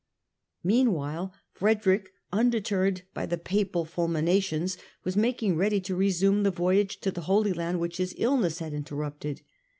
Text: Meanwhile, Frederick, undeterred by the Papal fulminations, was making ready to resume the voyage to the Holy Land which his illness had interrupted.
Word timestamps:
Meanwhile, 0.63 1.31
Frederick, 1.51 2.09
undeterred 2.33 3.03
by 3.13 3.27
the 3.27 3.37
Papal 3.37 3.85
fulminations, 3.85 4.75
was 5.03 5.15
making 5.15 5.55
ready 5.57 5.79
to 5.81 5.95
resume 5.95 6.41
the 6.41 6.49
voyage 6.49 6.99
to 7.01 7.11
the 7.11 7.21
Holy 7.29 7.53
Land 7.53 7.79
which 7.79 7.97
his 7.97 8.15
illness 8.17 8.57
had 8.57 8.73
interrupted. 8.73 9.41